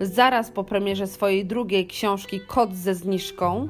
zaraz 0.00 0.50
po 0.50 0.64
premierze 0.64 1.06
swojej 1.06 1.46
drugiej 1.46 1.86
książki 1.86 2.40
Kod 2.40 2.74
ze 2.74 2.94
zniżką. 2.94 3.68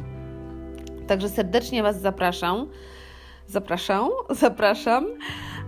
Także 1.07 1.29
serdecznie 1.29 1.83
Was 1.83 2.01
zapraszam 2.01 2.67
zapraszam, 3.47 4.09
zapraszam. 4.31 5.07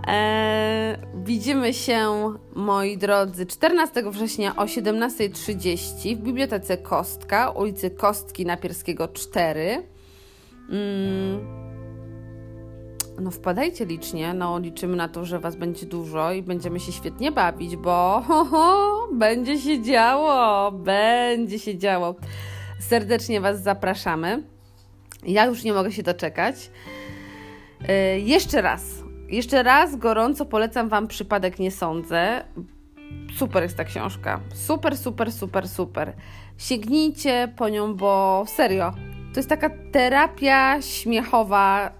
Eee, 0.07 0.97
widzimy 1.15 1.75
się, 1.75 2.33
moi 2.55 2.99
drodzy, 2.99 3.47
14 3.47 4.11
września 4.11 4.57
o 4.57 4.65
17.30 4.65 6.17
w 6.17 6.21
Bibliotece 6.21 6.77
Kostka, 6.77 7.51
ulicy 7.51 7.91
Kostki 7.91 8.47
Napierskiego 8.47 9.09
4. 9.09 9.83
Mm 10.71 11.67
no 13.21 13.31
wpadajcie 13.31 13.87
licznie, 13.87 14.35
no 14.35 14.59
liczymy 14.59 14.97
na 14.97 15.09
to, 15.09 15.25
że 15.25 15.39
Was 15.39 15.57
będzie 15.57 15.87
dużo 15.87 16.33
i 16.33 16.43
będziemy 16.43 16.81
się 16.81 16.93
świetnie 16.93 17.33
bawić, 17.33 17.77
bo 17.77 18.23
ho, 18.29 18.45
ho, 18.45 19.09
będzie 19.13 19.59
się 19.59 19.83
działo, 19.83 20.73
będzie 20.73 21.59
się 21.59 21.79
działo. 21.79 22.15
Serdecznie 22.81 23.41
Was 23.41 23.63
zapraszamy. 23.63 24.43
Ja 25.23 25.47
już 25.47 25.65
nie 25.65 25.73
mogę 25.73 25.93
się 25.93 26.03
doczekać. 26.03 26.71
Yy, 27.89 28.21
jeszcze 28.21 28.63
raz, 28.63 28.83
jeszcze 29.29 29.63
raz 29.63 29.97
gorąco 29.97 30.47
polecam 30.47 30.89
Wam 30.89 31.09
Przypadek 31.09 31.59
Nie 31.59 31.71
Sądzę. 31.71 32.45
Super 33.37 33.63
jest 33.63 33.77
ta 33.77 33.85
książka. 33.85 34.41
Super, 34.55 34.97
super, 34.97 35.33
super, 35.33 35.69
super. 35.69 36.13
Sięgnijcie 36.59 37.53
po 37.57 37.69
nią, 37.69 37.95
bo 37.95 38.45
serio, 38.47 38.93
to 39.33 39.41
jest 39.41 39.49
taka 39.49 39.71
terapia 39.93 40.83
śmiechowa. 40.83 41.91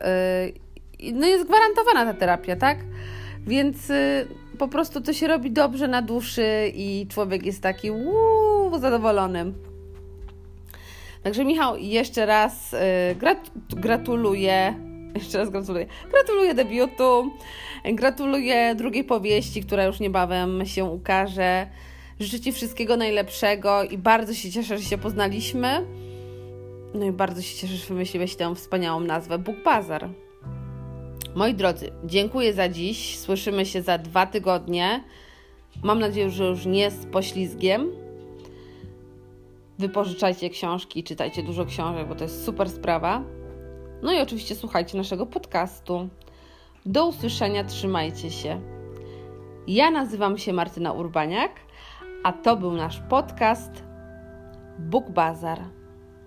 Yy, 1.01 1.13
no 1.13 1.27
jest 1.27 1.47
gwarantowana 1.47 2.13
ta 2.13 2.21
terapia, 2.21 2.57
tak? 2.57 2.79
Więc 3.47 3.91
y, 3.91 4.29
po 4.59 4.69
prostu 4.69 5.01
to 5.01 5.13
się 5.13 5.29
robi 5.29 5.51
dobrze 5.51 5.89
na 5.89 6.03
duszy 6.03 6.73
i 6.75 7.07
człowiek 7.11 7.47
jest 7.47 7.63
taki 7.63 7.91
uuu, 7.91 8.79
zadowolony. 8.79 9.53
Także 11.23 11.45
Michał, 11.45 11.77
jeszcze 11.77 12.27
raz 12.27 12.75
y, 12.75 12.77
grat 13.15 13.51
gratuluję. 13.69 14.86
Jeszcze 15.17 15.39
raz 15.39 15.51
gratuluję. 15.51 15.87
Gratuluję 16.11 16.55
debiutu. 16.55 17.31
Gratuluję 17.85 18.75
drugiej 18.75 19.05
powieści, 19.05 19.63
która 19.63 19.85
już 19.85 20.01
niebawem 20.01 20.67
się 20.67 20.85
ukaże. 20.85 21.67
Życzę 22.21 22.41
Ci 22.41 22.53
wszystkiego 22.53 22.97
najlepszego 22.97 23.85
i 23.85 23.99
bardzo 23.99 24.35
się 24.35 24.51
cieszę, 24.51 24.79
że 24.79 24.85
się 24.85 24.99
poznaliśmy. 24.99 25.87
No 26.95 27.05
i 27.05 27.13
bardzo 27.13 27.43
się 27.43 27.57
cieszę, 27.57 27.75
że 27.75 27.87
wymyśliłeś 27.87 28.37
tę 28.37 28.55
wspaniałą 28.55 29.01
nazwę 29.01 29.39
Book 29.39 29.57
Bazar. 29.65 30.09
Moi 31.35 31.55
drodzy, 31.55 31.91
dziękuję 32.05 32.53
za 32.53 32.69
dziś. 32.69 33.19
Słyszymy 33.19 33.67
się 33.67 33.83
za 33.83 33.99
dwa 33.99 34.27
tygodnie. 34.27 35.05
Mam 35.83 35.99
nadzieję, 35.99 36.31
że 36.31 36.45
już 36.45 36.67
nie 36.67 36.91
z 36.91 37.07
poślizgiem. 37.07 37.91
Wypożyczajcie 39.79 40.51
książki, 40.51 41.05
czytajcie 41.05 41.43
dużo 41.43 41.65
książek, 41.65 42.09
bo 42.09 42.15
to 42.15 42.25
jest 42.25 42.45
super 42.45 42.71
sprawa. 42.71 43.23
No 44.03 44.13
i 44.13 44.21
oczywiście 44.21 44.55
słuchajcie 44.55 44.99
naszego 44.99 45.27
podcastu. 45.27 46.09
Do 46.87 47.07
usłyszenia, 47.07 47.65
trzymajcie 47.65 48.31
się. 48.31 48.61
Ja 49.67 49.91
nazywam 49.91 50.39
się 50.39 50.53
Martyna 50.53 50.93
Urbaniak, 50.93 51.51
a 52.25 52.33
to 52.33 52.57
był 52.57 52.73
nasz 52.73 53.01
podcast 53.01 53.71
Book 54.79 55.11
Bazar. 55.11 55.61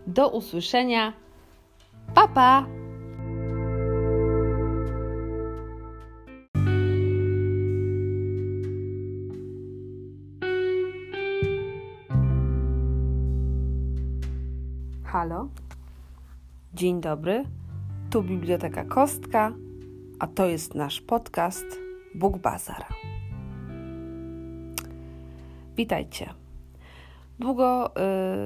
Do 0.07 0.29
usłyszenia. 0.29 1.13
Pa 2.15 2.27
pa! 2.27 2.65
Halo? 15.03 15.49
Dzień 16.73 17.01
dobry. 17.01 17.58
Tu 18.09 18.23
Biblioteka 18.23 18.85
Kostka, 18.85 19.51
a 20.19 20.27
to 20.27 20.45
jest 20.45 20.75
nasz 20.75 21.01
podcast 21.01 21.65
Bóg 22.15 22.37
Bazar. 22.37 22.85
Witajcie. 25.75 26.29
Długo 27.39 27.91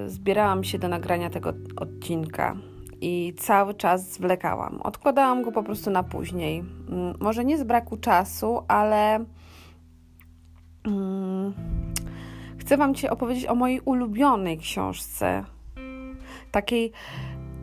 y, 0.06 0.10
zbierałam 0.10 0.64
się 0.64 0.80
do 0.80 0.88
nagrania 0.88 1.30
tego 1.30 1.54
odcinka 1.76 2.56
i 3.02 3.34
cały 3.38 3.74
czas 3.74 4.14
zwlekałam. 4.14 4.82
Odkładałam 4.82 5.44
go 5.44 5.52
po 5.52 5.64
prostu 5.64 5.92
na 5.92 6.04
później. 6.04 6.60
Y, 6.60 6.64
może 7.20 7.46
nie 7.46 7.58
z 7.58 7.64
braku 7.64 7.98
czasu, 7.98 8.64
ale 8.68 9.20
y, 9.20 9.24
chcę 12.58 12.78
Wam 12.78 12.96
dzisiaj 12.96 13.10
opowiedzieć 13.10 13.46
o 13.46 13.56
mojej 13.56 13.82
ulubionej 13.86 14.58
książce 14.58 15.44
takiej 16.52 16.92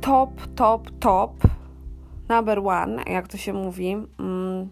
top, 0.01 0.31
top, 0.55 0.91
top, 1.01 1.33
number 2.31 2.59
one, 2.67 3.03
jak 3.07 3.29
to 3.29 3.37
się 3.37 3.53
mówi. 3.53 3.97
Mm, 4.21 4.69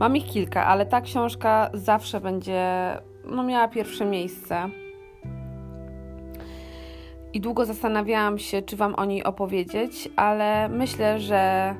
mam 0.00 0.16
ich 0.16 0.26
kilka, 0.26 0.66
ale 0.66 0.86
ta 0.86 1.00
książka 1.00 1.70
zawsze 1.74 2.20
będzie 2.20 2.62
no, 3.24 3.42
miała 3.42 3.68
pierwsze 3.68 4.04
miejsce. 4.04 4.68
I 7.32 7.40
długo 7.40 7.64
zastanawiałam 7.64 8.38
się, 8.38 8.62
czy 8.62 8.76
Wam 8.76 8.94
o 8.94 9.04
niej 9.04 9.24
opowiedzieć, 9.24 10.08
ale 10.16 10.68
myślę, 10.68 11.20
że, 11.20 11.74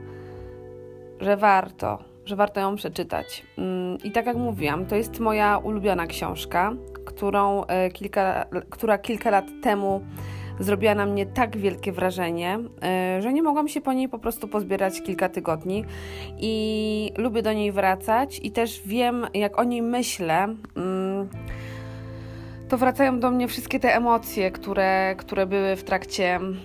że 1.20 1.36
warto, 1.36 1.98
że 2.24 2.36
warto 2.36 2.60
ją 2.60 2.76
przeczytać. 2.76 3.46
Mm, 3.58 3.98
I 4.04 4.12
tak 4.12 4.26
jak 4.26 4.36
mówiłam, 4.36 4.86
to 4.86 4.96
jest 4.96 5.20
moja 5.20 5.58
ulubiona 5.58 6.06
książka, 6.06 6.72
którą 7.06 7.64
e, 7.64 7.90
kilka, 7.90 8.44
która 8.70 8.98
kilka 8.98 9.30
lat 9.30 9.44
temu 9.62 10.00
zrobiła 10.60 10.94
na 10.94 11.06
mnie 11.06 11.26
tak 11.26 11.56
wielkie 11.56 11.92
wrażenie, 11.92 12.58
e, 12.82 13.22
że 13.22 13.32
nie 13.32 13.42
mogłam 13.42 13.68
się 13.68 13.80
po 13.80 13.92
niej 13.92 14.08
po 14.08 14.18
prostu 14.18 14.48
pozbierać 14.48 15.02
kilka 15.02 15.28
tygodni 15.28 15.84
i 16.38 17.12
lubię 17.16 17.42
do 17.42 17.52
niej 17.52 17.72
wracać 17.72 18.40
i 18.42 18.50
też 18.50 18.82
wiem, 18.86 19.26
jak 19.34 19.58
o 19.58 19.64
niej 19.64 19.82
myślę. 19.82 20.34
Mm, 20.76 21.28
to 22.68 22.78
wracają 22.78 23.20
do 23.20 23.30
mnie 23.30 23.48
wszystkie 23.48 23.80
te 23.80 23.96
emocje, 23.96 24.50
które, 24.50 25.14
które 25.18 25.46
były 25.46 25.76
w 25.76 25.84
trakcie 25.84 26.36
mm, 26.36 26.62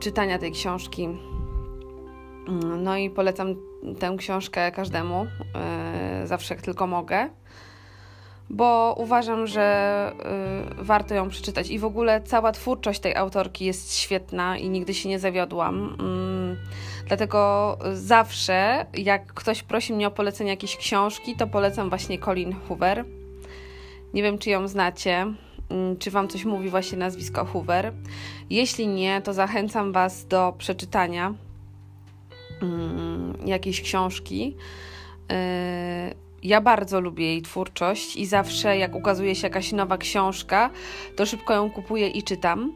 czytania 0.00 0.38
tej 0.38 0.52
książki. 0.52 1.04
Mm, 1.04 2.82
no 2.82 2.96
i 2.96 3.10
polecam 3.10 3.54
tę 3.98 4.14
książkę 4.18 4.72
każdemu, 4.72 5.26
e, 5.54 6.26
zawsze 6.26 6.54
jak 6.54 6.62
tylko 6.62 6.86
mogę 6.86 7.28
bo 8.50 8.94
uważam, 8.98 9.46
że 9.46 10.12
y, 10.80 10.84
warto 10.84 11.14
ją 11.14 11.28
przeczytać. 11.28 11.70
I 11.70 11.78
w 11.78 11.84
ogóle 11.84 12.20
cała 12.22 12.52
twórczość 12.52 13.00
tej 13.00 13.16
autorki 13.16 13.64
jest 13.64 13.96
świetna 13.96 14.58
i 14.58 14.68
nigdy 14.68 14.94
się 14.94 15.08
nie 15.08 15.18
zawiodłam. 15.18 15.96
Mm, 16.00 16.56
dlatego 17.06 17.78
zawsze, 17.92 18.86
jak 18.94 19.32
ktoś 19.34 19.62
prosi 19.62 19.92
mnie 19.92 20.06
o 20.06 20.10
polecenie 20.10 20.50
jakiejś 20.50 20.76
książki, 20.76 21.36
to 21.36 21.46
polecam 21.46 21.88
właśnie 21.88 22.18
Colin 22.18 22.52
Hoover. 22.68 23.04
Nie 24.14 24.22
wiem, 24.22 24.38
czy 24.38 24.50
ją 24.50 24.68
znacie, 24.68 25.26
mm, 25.70 25.96
czy 25.98 26.10
Wam 26.10 26.28
coś 26.28 26.44
mówi 26.44 26.68
właśnie 26.68 26.98
nazwisko 26.98 27.44
Hoover. 27.44 27.92
Jeśli 28.50 28.88
nie, 28.88 29.20
to 29.20 29.32
zachęcam 29.32 29.92
Was 29.92 30.26
do 30.26 30.54
przeczytania 30.58 31.34
mm, 32.62 33.34
jakiejś 33.46 33.82
książki. 33.82 34.56
Y, 35.32 36.29
ja 36.42 36.60
bardzo 36.60 37.00
lubię 37.00 37.26
jej 37.26 37.42
twórczość 37.42 38.16
i 38.16 38.26
zawsze 38.26 38.78
jak 38.78 38.94
ukazuje 38.94 39.34
się 39.34 39.46
jakaś 39.46 39.72
nowa 39.72 39.98
książka, 39.98 40.70
to 41.16 41.26
szybko 41.26 41.54
ją 41.54 41.70
kupuję 41.70 42.08
i 42.08 42.22
czytam. 42.22 42.72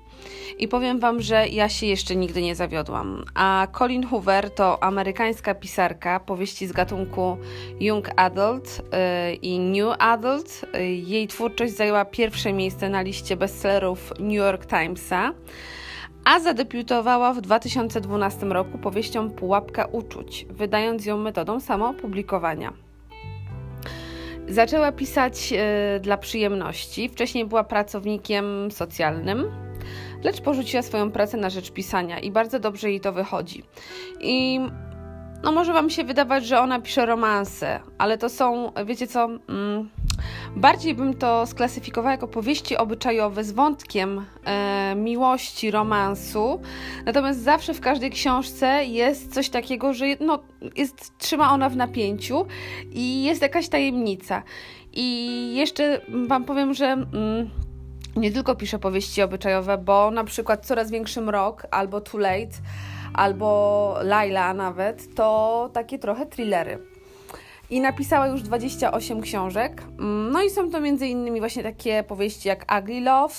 I 0.58 0.68
powiem 0.68 1.00
Wam, 1.00 1.22
że 1.22 1.48
ja 1.48 1.68
się 1.68 1.86
jeszcze 1.86 2.16
nigdy 2.16 2.42
nie 2.42 2.54
zawiodłam. 2.54 3.24
A 3.34 3.66
Colin 3.78 4.06
Hoover 4.06 4.50
to 4.50 4.82
amerykańska 4.82 5.54
pisarka 5.54 6.20
powieści 6.20 6.66
z 6.66 6.72
gatunku 6.72 7.36
Young 7.80 8.10
Adult 8.16 8.78
yy, 8.78 9.34
i 9.34 9.58
New 9.58 9.96
Adult. 9.98 10.66
Yy, 10.74 10.86
jej 10.86 11.28
twórczość 11.28 11.76
zajęła 11.76 12.04
pierwsze 12.04 12.52
miejsce 12.52 12.88
na 12.88 13.02
liście 13.02 13.36
bestsellerów 13.36 14.12
New 14.18 14.32
York 14.32 14.66
Timesa 14.66 15.32
a 16.24 16.40
zadebiutowała 16.40 17.32
w 17.32 17.40
2012 17.40 18.46
roku 18.46 18.78
powieścią 18.78 19.30
Pułapka 19.30 19.84
Uczuć, 19.84 20.46
wydając 20.50 21.06
ją 21.06 21.18
metodą 21.18 21.60
samoopublikowania. 21.60 22.83
Zaczęła 24.48 24.92
pisać 24.92 25.52
e, 25.52 26.00
dla 26.00 26.16
przyjemności. 26.16 27.08
Wcześniej 27.08 27.44
była 27.44 27.64
pracownikiem 27.64 28.70
socjalnym, 28.70 29.44
lecz 30.24 30.40
porzuciła 30.40 30.82
swoją 30.82 31.10
pracę 31.10 31.36
na 31.36 31.50
rzecz 31.50 31.70
pisania 31.70 32.18
i 32.18 32.30
bardzo 32.30 32.58
dobrze 32.58 32.90
jej 32.90 33.00
to 33.00 33.12
wychodzi. 33.12 33.62
I 34.20 34.60
no 35.42 35.52
może 35.52 35.72
Wam 35.72 35.90
się 35.90 36.04
wydawać, 36.04 36.46
że 36.46 36.60
ona 36.60 36.80
pisze 36.80 37.06
romanse, 37.06 37.80
ale 37.98 38.18
to 38.18 38.28
są, 38.28 38.72
wiecie 38.86 39.06
co, 39.06 39.24
mm, 39.24 39.90
bardziej 40.56 40.94
bym 40.94 41.14
to 41.14 41.46
sklasyfikowała 41.46 42.12
jako 42.12 42.28
powieści 42.28 42.76
obyczajowe 42.76 43.44
z 43.44 43.52
wątkiem 43.52 44.24
e, 44.44 44.94
miłości, 44.96 45.70
romansu. 45.70 46.60
Natomiast 47.04 47.42
zawsze 47.42 47.74
w 47.74 47.80
każdej 47.80 48.10
książce 48.10 48.84
jest 48.84 49.34
coś 49.34 49.48
takiego, 49.48 49.94
że 49.94 50.06
no, 50.20 50.38
jest, 50.76 51.18
trzyma 51.18 51.52
ona 51.52 51.68
w 51.68 51.76
napięciu 51.76 52.46
i 52.92 53.24
jest 53.24 53.42
jakaś 53.42 53.68
tajemnica. 53.68 54.42
I 54.92 55.56
jeszcze 55.56 56.00
Wam 56.08 56.44
powiem, 56.44 56.74
że. 56.74 56.86
Mm, 56.86 57.50
nie 58.16 58.32
tylko 58.32 58.54
pisze 58.54 58.78
powieści 58.78 59.22
obyczajowe, 59.22 59.78
bo 59.78 60.10
na 60.10 60.24
przykład 60.24 60.66
Coraz 60.66 60.90
Większy 60.90 61.20
Mrok 61.20 61.66
albo 61.70 62.00
Too 62.00 62.20
Late 62.20 62.56
albo 63.14 63.96
Laila 64.02 64.54
nawet, 64.54 65.14
to 65.14 65.70
takie 65.72 65.98
trochę 65.98 66.26
thrillery. 66.26 66.93
I 67.74 67.80
napisała 67.80 68.26
już 68.26 68.42
28 68.42 69.20
książek. 69.20 69.82
No 70.32 70.42
i 70.42 70.50
są 70.50 70.70
to 70.70 70.80
między 70.80 71.06
innymi 71.06 71.40
właśnie 71.40 71.62
takie 71.62 72.02
powieści 72.02 72.48
jak 72.48 72.66
Ugly 72.78 73.00
Love, 73.00 73.34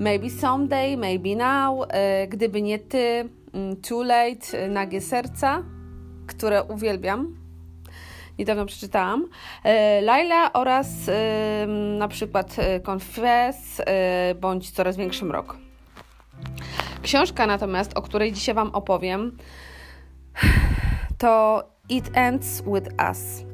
Maybe 0.00 0.30
Someday, 0.30 0.96
Maybe 0.96 1.36
Now, 1.36 1.86
e, 1.88 2.26
Gdyby 2.28 2.62
nie 2.62 2.78
ty, 2.78 3.28
mm, 3.52 3.76
Too 3.76 4.02
Late, 4.02 4.58
e, 4.58 4.68
Nagie 4.68 5.00
Serca, 5.00 5.62
które 6.26 6.62
uwielbiam. 6.62 7.36
Niedawno 8.38 8.66
przeczytałam. 8.66 9.24
E, 9.64 10.00
Laila 10.00 10.52
oraz 10.52 10.88
na 11.98 12.08
przykład 12.08 12.56
Confess 12.82 13.82
bądź 14.40 14.70
Coraz 14.70 14.96
Większy 14.96 15.24
Mrok. 15.24 15.56
Książka 17.02 17.46
natomiast, 17.46 17.98
o 17.98 18.02
której 18.02 18.32
dzisiaj 18.32 18.54
Wam 18.54 18.70
opowiem, 18.70 19.36
to 21.18 21.64
It 21.88 22.10
Ends 22.14 22.62
With 22.62 22.88
Us. 23.10 23.47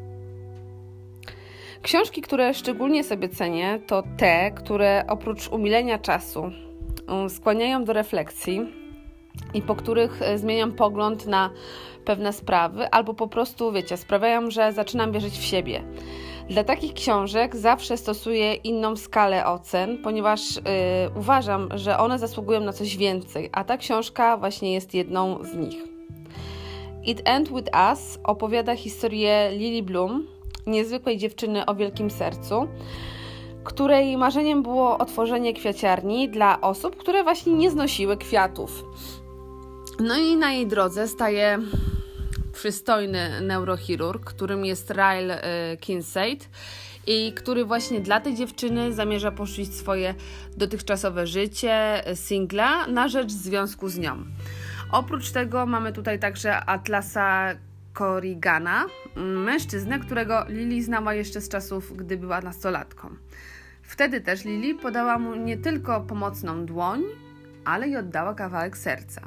Książki, 1.85 2.23
które 2.23 2.55
szczególnie 2.55 3.05
sobie 3.05 3.29
cenię, 3.29 3.81
to 3.87 4.03
te, 4.17 4.51
które 4.51 5.05
oprócz 5.09 5.49
umilenia 5.49 5.99
czasu 5.99 6.51
um, 7.09 7.31
skłaniają 7.31 7.85
do 7.85 7.93
refleksji 7.93 8.61
i 9.55 9.63
po 9.63 9.75
których 9.75 10.23
e, 10.23 10.39
zmieniam 10.39 10.73
pogląd 10.73 11.27
na 11.27 11.51
pewne 12.05 12.33
sprawy, 12.33 12.91
albo 12.91 13.15
po 13.15 13.29
prostu, 13.29 13.73
wiecie, 13.73 13.97
sprawiają, 13.97 14.51
że 14.51 14.73
zaczynam 14.73 15.13
wierzyć 15.13 15.39
w 15.39 15.45
siebie. 15.45 15.83
Dla 16.49 16.65
takich 16.65 16.95
książek 16.95 17.57
zawsze 17.57 17.97
stosuję 17.97 18.55
inną 18.55 18.97
skalę 18.97 19.47
ocen, 19.47 19.99
ponieważ 20.03 20.57
yy, 20.57 20.63
uważam, 21.17 21.69
że 21.75 21.99
one 21.99 22.19
zasługują 22.19 22.61
na 22.61 22.73
coś 22.73 22.97
więcej, 22.97 23.51
a 23.53 23.65
ta 23.65 23.77
książka 23.77 24.37
właśnie 24.37 24.73
jest 24.73 24.95
jedną 24.95 25.45
z 25.45 25.55
nich. 25.55 25.83
It 27.05 27.23
End 27.25 27.49
With 27.49 27.71
Us 27.91 28.19
opowiada 28.25 28.77
historię 28.77 29.51
Lily 29.53 29.83
Bloom, 29.83 30.34
niezwykłej 30.67 31.19
dziewczyny 31.19 31.67
o 31.67 31.75
wielkim 31.75 32.11
sercu, 32.11 32.69
której 33.65 34.17
marzeniem 34.17 34.63
było 34.63 34.99
otworzenie 34.99 35.55
kwiaciarni 35.55 36.29
dla 36.29 36.61
osób, 36.61 36.97
które 36.97 37.23
właśnie 37.23 37.53
nie 37.53 37.71
znosiły 37.71 38.17
kwiatów. 38.17 38.85
No 40.01 40.17
i 40.17 40.37
na 40.37 40.53
jej 40.53 40.67
drodze 40.67 41.09
staje 41.09 41.59
przystojny 42.53 43.41
neurochirurg, 43.41 44.25
którym 44.25 44.65
jest 44.65 44.91
Ryle 44.91 45.43
Kinsaid 45.81 46.49
i 47.07 47.33
który 47.33 47.65
właśnie 47.65 48.01
dla 48.01 48.21
tej 48.21 48.35
dziewczyny 48.35 48.93
zamierza 48.93 49.31
poszlić 49.31 49.75
swoje 49.75 50.15
dotychczasowe 50.57 51.27
życie 51.27 52.09
y, 52.11 52.17
singla 52.17 52.87
na 52.87 53.09
rzecz 53.09 53.31
związku 53.31 53.89
z 53.89 53.99
nią. 53.99 54.17
Oprócz 54.93 55.31
tego 55.31 55.67
mamy 55.67 55.93
tutaj 55.93 56.19
także 56.19 56.65
Atlasa 56.65 57.55
Corrigana, 57.99 58.87
mężczyznę, 59.17 59.99
którego 59.99 60.45
Lili 60.49 60.83
znała 60.83 61.15
jeszcze 61.15 61.41
z 61.41 61.49
czasów, 61.49 61.97
gdy 61.97 62.17
była 62.17 62.41
nastolatką. 62.41 63.09
Wtedy 63.83 64.21
też 64.21 64.45
Lili 64.45 64.75
podała 64.75 65.19
mu 65.19 65.35
nie 65.35 65.57
tylko 65.57 66.01
pomocną 66.01 66.67
dłoń, 66.67 67.03
ale 67.65 67.89
i 67.89 67.97
oddała 67.97 68.35
kawałek 68.35 68.77
serca. 68.77 69.21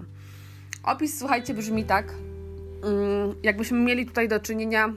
Opis, 0.84 1.20
słuchajcie, 1.20 1.54
brzmi 1.54 1.86
tak, 1.86 2.14
mm, 2.84 3.36
jakbyśmy 3.44 3.80
mieli 3.80 4.06
tutaj 4.06 4.28
do 4.28 4.40
czynienia 4.40 4.94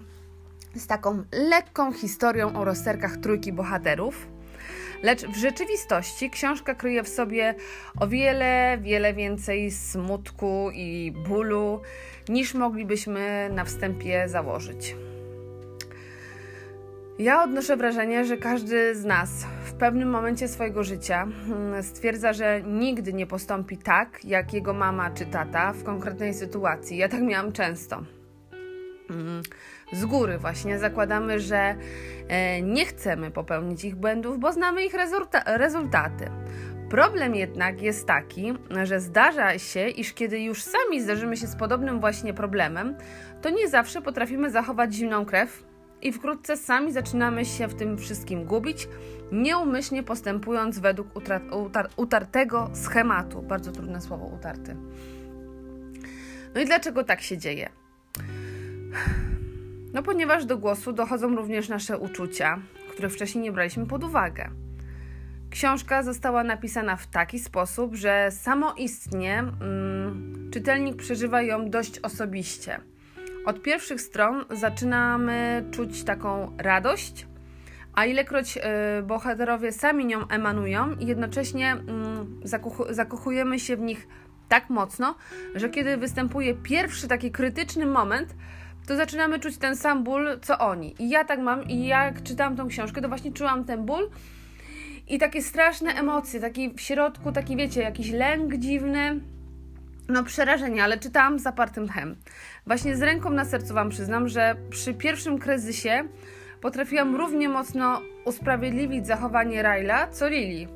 z 0.75 0.87
taką 0.87 1.23
lekką 1.33 1.93
historią 1.93 2.57
o 2.57 2.65
rozterkach 2.65 3.17
trójki 3.17 3.53
bohaterów, 3.53 4.27
lecz 5.03 5.27
w 5.27 5.37
rzeczywistości 5.37 6.31
książka 6.31 6.75
kryje 6.75 7.03
w 7.03 7.09
sobie 7.09 7.55
o 8.01 8.09
wiele, 8.09 8.79
wiele 8.81 9.15
więcej 9.15 9.71
smutku 9.71 10.71
i 10.75 11.13
bólu, 11.29 11.81
niż 12.29 12.55
moglibyśmy 12.55 13.51
na 13.53 13.65
wstępie 13.65 14.29
założyć. 14.29 14.97
Ja 17.19 17.43
odnoszę 17.43 17.77
wrażenie, 17.77 18.25
że 18.25 18.37
każdy 18.37 18.95
z 18.95 19.05
nas 19.05 19.47
w 19.65 19.73
pewnym 19.73 20.11
momencie 20.11 20.49
swojego 20.49 20.85
życia 20.85 21.27
hmm, 21.49 21.83
stwierdza, 21.83 22.33
że 22.33 22.63
nigdy 22.63 23.13
nie 23.13 23.27
postąpi 23.27 23.79
tak, 23.79 24.25
jak 24.25 24.55
jego 24.55 24.75
mama 24.75 25.11
czy 25.11 25.27
tata 25.27 25.73
w 25.73 25.85
konkretnej 25.85 26.35
sytuacji. 26.35 26.97
Ja 26.97 27.09
tak 27.09 27.23
miałam 27.23 27.53
często. 27.53 28.03
Hmm, 29.11 29.43
z 29.93 30.05
góry 30.05 30.39
właśnie 30.39 30.79
zakładamy, 30.79 31.41
że 31.41 31.75
e, 32.29 32.63
nie 32.63 32.87
chcemy 32.87 33.31
popełnić 33.31 33.85
ich 33.85 33.97
błędów, 33.97 34.39
bo 34.39 34.53
znamy 34.53 34.85
ich 34.85 34.95
rezultaty. 35.47 36.31
Problem 36.91 37.35
jednak 37.35 37.83
jest 37.83 38.07
taki, 38.07 38.53
że 38.83 39.01
zdarza 39.01 39.59
się, 39.59 39.89
iż 39.89 40.13
kiedy 40.13 40.41
już 40.41 40.63
sami 40.63 41.01
zderzymy 41.01 41.37
się 41.37 41.47
z 41.47 41.57
podobnym 41.57 42.01
właśnie 42.01 42.35
problemem, 42.35 42.97
to 43.43 43.51
nie 43.51 43.69
zawsze 43.69 44.03
potrafimy 44.03 44.51
zachować 44.51 44.95
zimną 44.95 45.25
krew 45.25 45.65
i 46.03 46.13
wkrótce 46.13 46.57
sami 46.57 46.93
zaczynamy 46.93 47.45
się 47.45 47.69
w 47.69 47.75
tym 47.75 47.99
wszystkim 47.99 48.45
gubić, 48.45 48.89
nieumyślnie 49.33 50.03
postępując 50.03 50.79
według 50.79 51.09
utar 51.17 51.89
utartego 51.97 52.71
schematu. 52.75 53.43
Bardzo 53.43 53.73
trudne 53.73 54.01
słowo 54.01 54.27
utarty. 54.27 54.77
No 56.55 56.61
i 56.61 56.65
dlaczego 56.65 57.05
tak 57.05 57.21
się 57.21 57.39
dzieje? 57.39 57.80
No 59.93 60.03
ponieważ 60.03 60.45
do 60.45 60.59
głosu 60.59 60.93
dochodzą 60.93 61.37
również 61.37 61.69
nasze 61.69 61.99
uczucia, 61.99 62.59
które 62.93 63.09
wcześniej 63.09 63.45
nie 63.45 63.53
braliśmy 63.53 63.87
pod 63.87 64.05
uwagę. 64.05 64.51
Książka 65.51 66.03
została 66.03 66.45
napisana 66.45 66.97
w 66.97 67.07
taki 67.07 67.39
sposób, 67.39 67.95
że 67.95 68.31
samoistnie 68.31 69.39
mm, 69.39 70.51
czytelnik 70.53 70.97
przeżywa 70.97 71.43
ją 71.43 71.71
dość 71.71 71.99
osobiście. 71.99 72.81
Od 73.47 73.63
pierwszych 73.63 74.01
stron 74.01 74.45
zaczynamy 74.51 75.65
czuć 75.71 76.05
taką 76.05 76.57
radość, 76.59 77.27
a 77.95 78.05
ilekroć 78.05 78.57
y, 78.57 78.61
bohaterowie 79.03 79.73
sami 79.73 80.07
nią 80.07 80.29
emanują 80.29 80.97
jednocześnie 81.01 81.77
zakochu 82.45 82.85
zakochujemy 82.91 83.59
się 83.59 83.77
w 83.77 83.81
nich 83.81 84.09
tak 84.49 84.71
mocno, 84.71 85.15
że 85.55 85.69
kiedy 85.69 85.97
występuje 85.97 86.55
pierwszy 86.55 87.09
taki 87.09 87.31
krytyczny 87.31 87.87
moment, 87.87 88.35
to 88.91 88.97
zaczynamy 88.97 89.39
czuć 89.39 89.59
ten 89.59 89.77
sam 89.77 90.05
ból, 90.05 90.39
co 90.43 90.59
oni. 90.59 90.95
I 90.99 91.11
ja 91.11 91.25
tak 91.25 91.41
mam, 91.41 91.69
i 91.69 91.87
jak 91.87 92.23
czytałam 92.23 92.57
tą 92.57 92.69
książkę, 92.69 93.01
to 93.01 93.09
właśnie 93.09 93.33
czułam 93.33 93.65
ten 93.65 93.85
ból 93.87 94.11
i 95.09 95.19
takie 95.19 95.43
straszne 95.43 95.91
emocje, 95.91 96.41
taki 96.41 96.75
w 96.75 96.81
środku, 96.81 97.33
taki 97.33 97.57
wiecie, 97.57 97.83
jakiś 97.83 98.11
lęk 98.11 98.55
dziwny, 98.55 99.21
no 100.09 100.25
przerażenie, 100.25 100.85
ale 100.85 100.99
czytałam 100.99 101.39
z 101.39 101.43
zapartym 101.43 101.89
tchem. 101.89 102.17
Właśnie 102.67 102.97
z 102.97 103.03
ręką 103.03 103.31
na 103.31 103.45
sercu 103.45 103.75
Wam 103.75 103.91
przyznam, 103.91 104.29
że 104.29 104.57
przy 104.71 104.95
pierwszym 104.95 105.39
kryzysie 105.39 106.05
potrafiłam 106.61 107.17
równie 107.17 107.49
mocno 107.49 108.01
usprawiedliwić 108.25 109.07
zachowanie 109.07 109.63
Ryla, 109.63 110.09
co 110.09 110.29
Lili. 110.29 110.69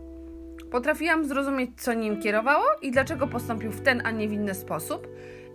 Potrafiłam 0.70 1.24
zrozumieć, 1.24 1.70
co 1.76 1.94
nim 1.94 2.22
kierowało 2.22 2.64
i 2.82 2.90
dlaczego 2.90 3.26
postąpił 3.26 3.70
w 3.70 3.80
ten, 3.80 4.02
a 4.06 4.10
nie 4.10 4.28
w 4.28 4.32
inny 4.32 4.54
sposób 4.54 5.08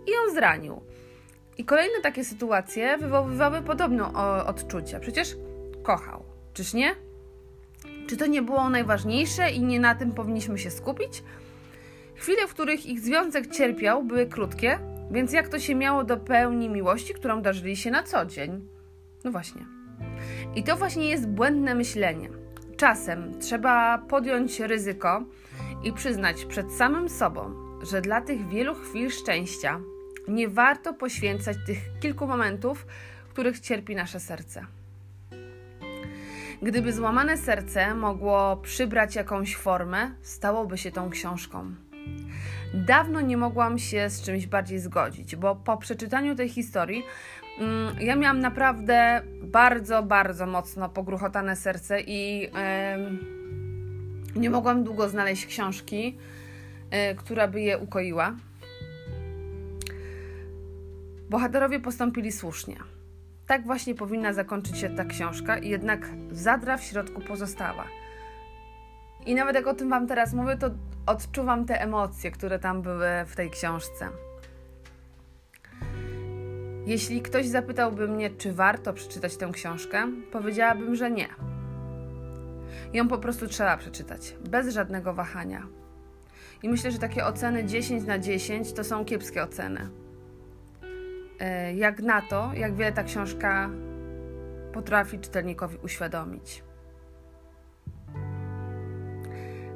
i 0.06 0.10
ją 0.10 0.34
zranił. 0.34 0.80
I 1.60 1.64
kolejne 1.64 2.00
takie 2.02 2.24
sytuacje 2.24 2.98
wywoływały 2.98 3.62
podobne 3.62 4.04
odczucia. 4.46 5.00
Przecież 5.00 5.36
kochał, 5.82 6.24
czyż 6.54 6.74
nie? 6.74 6.94
Czy 8.08 8.16
to 8.16 8.26
nie 8.26 8.42
było 8.42 8.70
najważniejsze 8.70 9.50
i 9.50 9.62
nie 9.62 9.80
na 9.80 9.94
tym 9.94 10.12
powinniśmy 10.12 10.58
się 10.58 10.70
skupić? 10.70 11.22
Chwile, 12.14 12.46
w 12.46 12.50
których 12.50 12.86
ich 12.86 13.00
związek 13.00 13.46
cierpiał, 13.46 14.04
były 14.04 14.26
krótkie, 14.26 14.78
więc 15.10 15.32
jak 15.32 15.48
to 15.48 15.58
się 15.58 15.74
miało 15.74 16.04
do 16.04 16.16
pełni 16.16 16.68
miłości, 16.68 17.14
którą 17.14 17.42
darzyli 17.42 17.76
się 17.76 17.90
na 17.90 18.02
co 18.02 18.26
dzień? 18.26 18.68
No 19.24 19.30
właśnie. 19.30 19.66
I 20.54 20.62
to 20.62 20.76
właśnie 20.76 21.08
jest 21.08 21.28
błędne 21.28 21.74
myślenie. 21.74 22.28
Czasem 22.76 23.40
trzeba 23.40 23.98
podjąć 23.98 24.60
ryzyko 24.60 25.24
i 25.84 25.92
przyznać 25.92 26.44
przed 26.44 26.72
samym 26.72 27.08
sobą, 27.08 27.54
że 27.82 28.00
dla 28.00 28.20
tych 28.20 28.48
wielu 28.48 28.74
chwil 28.74 29.10
szczęścia 29.10 29.80
nie 30.28 30.48
warto 30.48 30.94
poświęcać 30.94 31.56
tych 31.66 31.98
kilku 32.00 32.26
momentów, 32.26 32.86
których 33.28 33.60
cierpi 33.60 33.96
nasze 33.96 34.20
serce. 34.20 34.66
Gdyby 36.62 36.92
złamane 36.92 37.36
serce 37.36 37.94
mogło 37.94 38.56
przybrać 38.56 39.14
jakąś 39.14 39.56
formę, 39.56 40.10
stałoby 40.22 40.78
się 40.78 40.92
tą 40.92 41.10
książką. 41.10 41.74
Dawno 42.74 43.20
nie 43.20 43.36
mogłam 43.36 43.78
się 43.78 44.10
z 44.10 44.22
czymś 44.22 44.46
bardziej 44.46 44.78
zgodzić, 44.78 45.36
bo 45.36 45.56
po 45.56 45.76
przeczytaniu 45.76 46.36
tej 46.36 46.48
historii 46.48 47.02
mm, 47.58 47.96
ja 48.00 48.16
miałam 48.16 48.40
naprawdę 48.40 49.22
bardzo, 49.42 50.02
bardzo 50.02 50.46
mocno 50.46 50.88
pogruchotane 50.88 51.56
serce 51.56 52.00
i 52.00 52.50
nie 54.36 54.50
mogłam 54.50 54.84
długo 54.84 55.08
znaleźć 55.08 55.46
książki, 55.46 56.18
yy, 56.90 57.14
która 57.14 57.48
by 57.48 57.60
je 57.60 57.78
ukoiła. 57.78 58.34
Bohaterowie 61.30 61.80
postąpili 61.80 62.32
słusznie. 62.32 62.76
Tak 63.46 63.66
właśnie 63.66 63.94
powinna 63.94 64.32
zakończyć 64.32 64.78
się 64.78 64.88
ta 64.88 65.04
książka, 65.04 65.58
jednak 65.58 66.08
zadra 66.30 66.76
w 66.76 66.84
środku 66.84 67.20
pozostała. 67.20 67.84
I 69.26 69.34
nawet 69.34 69.54
jak 69.54 69.66
o 69.66 69.74
tym 69.74 69.90
Wam 69.90 70.06
teraz 70.06 70.32
mówię, 70.32 70.56
to 70.56 70.70
odczuwam 71.06 71.64
te 71.64 71.80
emocje, 71.80 72.30
które 72.30 72.58
tam 72.58 72.82
były 72.82 73.08
w 73.26 73.36
tej 73.36 73.50
książce. 73.50 74.08
Jeśli 76.86 77.22
ktoś 77.22 77.46
zapytałby 77.46 78.08
mnie, 78.08 78.30
czy 78.30 78.52
warto 78.52 78.92
przeczytać 78.92 79.36
tę 79.36 79.50
książkę, 79.52 80.06
powiedziałabym, 80.32 80.96
że 80.96 81.10
nie. 81.10 81.28
Ją 82.92 83.08
po 83.08 83.18
prostu 83.18 83.46
trzeba 83.46 83.76
przeczytać, 83.76 84.36
bez 84.48 84.74
żadnego 84.74 85.14
wahania. 85.14 85.66
I 86.62 86.68
myślę, 86.68 86.90
że 86.90 86.98
takie 86.98 87.24
oceny 87.24 87.64
10 87.64 88.06
na 88.06 88.18
10 88.18 88.72
to 88.72 88.84
są 88.84 89.04
kiepskie 89.04 89.42
oceny. 89.42 90.09
E, 91.40 91.74
jak 91.74 92.00
na 92.00 92.22
to, 92.22 92.50
jak 92.54 92.74
wiele 92.74 92.92
ta 92.92 93.02
książka 93.02 93.70
potrafi 94.72 95.18
czytelnikowi 95.18 95.76
uświadomić. 95.84 96.62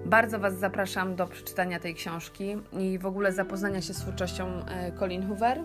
Bardzo 0.06 0.38
Was 0.38 0.58
zapraszam 0.58 1.16
do 1.16 1.26
przeczytania 1.26 1.80
tej 1.80 1.94
książki 1.94 2.56
i 2.72 2.98
w 2.98 3.06
ogóle 3.06 3.32
zapoznania 3.32 3.82
się 3.82 3.94
z 3.94 3.98
twórczością 3.98 4.66
e, 4.66 4.92
Colin 4.92 5.26
Hoover. 5.28 5.64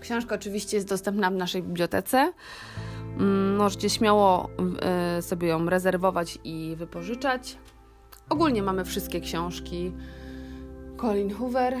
Książka 0.00 0.34
oczywiście 0.34 0.76
jest 0.76 0.88
dostępna 0.88 1.30
w 1.30 1.34
naszej 1.34 1.62
bibliotece. 1.62 2.32
Mm, 3.18 3.56
możecie 3.56 3.90
śmiało 3.90 4.50
e, 4.82 5.22
sobie 5.22 5.48
ją 5.48 5.66
rezerwować 5.66 6.38
i 6.44 6.74
wypożyczać. 6.78 7.58
Ogólnie 8.28 8.62
mamy 8.62 8.84
wszystkie 8.84 9.20
książki 9.20 9.92
Colin 11.00 11.34
Hoover. 11.34 11.76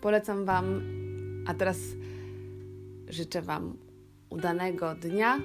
Polecam 0.00 0.44
Wam, 0.44 0.80
a 1.46 1.54
teraz 1.54 1.78
życzę 3.08 3.42
Wam 3.42 3.76
udanego 4.30 4.94
dnia 4.94 5.40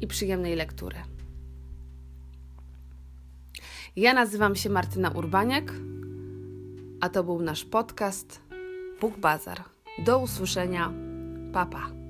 i 0.00 0.06
przyjemnej 0.06 0.56
lektury. 0.56 0.96
Ja 3.96 4.14
nazywam 4.14 4.56
się 4.56 4.70
Martyna 4.70 5.10
Urbaniak, 5.10 5.72
a 7.00 7.08
to 7.08 7.24
był 7.24 7.42
nasz 7.42 7.64
podcast 7.64 8.40
Bóg 9.00 9.18
Bazar. 9.18 9.64
Do 10.04 10.18
usłyszenia. 10.18 10.92
Papa. 11.52 12.03